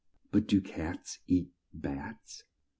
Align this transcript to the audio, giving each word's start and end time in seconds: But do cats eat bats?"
But 0.31 0.47
do 0.47 0.61
cats 0.61 1.19
eat 1.27 1.51
bats?" 1.75 2.43